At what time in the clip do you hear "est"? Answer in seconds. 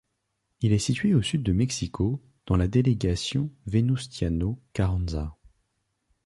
0.73-0.79